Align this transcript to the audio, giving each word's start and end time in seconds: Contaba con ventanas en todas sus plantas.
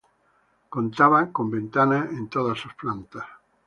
Contaba 0.67 1.31
con 1.31 1.51
ventanas 1.51 2.09
en 2.09 2.27
todas 2.27 2.57
sus 2.57 2.73
plantas. 2.73 3.23